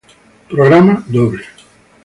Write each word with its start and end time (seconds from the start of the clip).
Programa 0.49 1.03
doble. 1.07 1.45